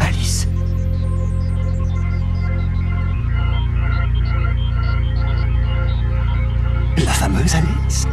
[0.00, 0.46] Alice.
[6.98, 8.06] La fameuse Alice.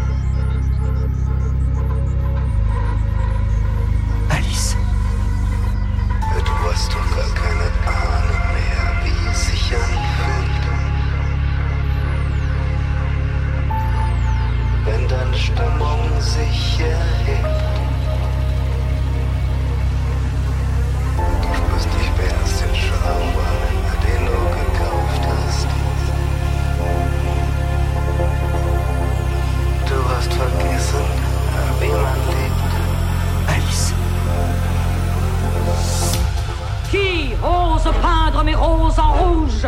[38.99, 39.67] en rouge.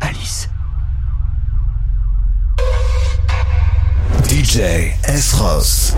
[0.00, 0.48] Alice.
[4.28, 5.32] DJ S.
[5.34, 5.94] Ross.